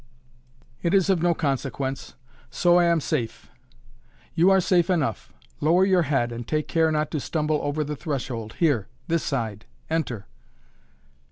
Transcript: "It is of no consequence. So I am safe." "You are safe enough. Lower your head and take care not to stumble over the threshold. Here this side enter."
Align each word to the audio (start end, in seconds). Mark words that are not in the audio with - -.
"It 0.81 0.95
is 0.95 1.11
of 1.11 1.21
no 1.21 1.35
consequence. 1.35 2.15
So 2.49 2.77
I 2.79 2.85
am 2.85 2.99
safe." 2.99 3.51
"You 4.33 4.49
are 4.49 4.59
safe 4.59 4.89
enough. 4.89 5.31
Lower 5.59 5.85
your 5.85 6.01
head 6.01 6.31
and 6.31 6.47
take 6.47 6.67
care 6.67 6.91
not 6.91 7.11
to 7.11 7.19
stumble 7.19 7.59
over 7.61 7.83
the 7.83 7.95
threshold. 7.95 8.53
Here 8.53 8.87
this 9.07 9.21
side 9.23 9.67
enter." 9.91 10.25